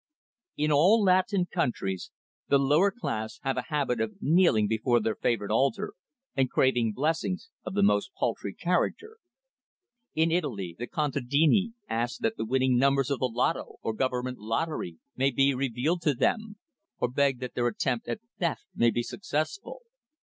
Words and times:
In 0.57 0.71
all 0.71 1.03
Latin 1.03 1.45
countries 1.45 2.09
the 2.47 2.57
lower 2.57 2.89
class 2.89 3.37
have 3.43 3.55
a 3.55 3.61
habit 3.69 4.01
of 4.01 4.15
kneeling 4.19 4.67
before 4.67 4.99
their 4.99 5.13
favourite 5.15 5.53
altar 5.53 5.93
and 6.35 6.49
craving 6.49 6.93
blessings 6.93 7.51
of 7.63 7.75
the 7.75 7.83
most 7.83 8.11
paltry 8.17 8.55
character. 8.55 9.17
In 10.15 10.31
Italy, 10.31 10.75
the 10.79 10.87
contadini 10.87 11.73
ask 11.87 12.19
that 12.21 12.35
the 12.35 12.45
winning 12.45 12.77
numbers 12.79 13.11
of 13.11 13.19
the 13.19 13.29
lotto 13.31 13.75
or 13.83 13.93
Government 13.93 14.39
lottery 14.39 14.97
may 15.15 15.29
be 15.29 15.53
revealed 15.53 16.01
to 16.01 16.15
them, 16.15 16.55
or 16.97 17.07
beg 17.07 17.37
that 17.39 17.53
their 17.53 17.67
attempt 17.67 18.07
at 18.07 18.21
theft 18.39 18.65
may 18.73 18.89
be 18.89 19.03
successful. 19.03 19.83